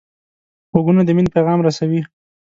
[0.71, 2.01] غوږونه د مینې پیغام رسوي